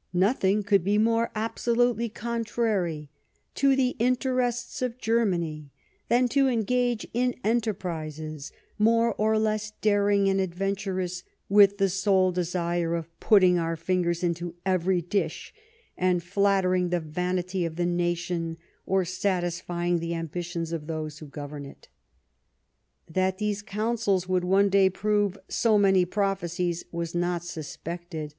[0.28, 3.10] Nothing could be more absolutely contrary
[3.56, 5.72] to the interests of Germany
[6.08, 12.94] than to engage in enterprises more or less daring and adventurous with the sole desire
[12.94, 15.52] of putting our fingers into every dish
[15.98, 18.56] and flattering the vanity of the nation
[18.86, 21.88] or satisfying the ambitions of those who govern it."
[23.10, 28.36] That these counsels would one day prove so many prophecies was not suspected.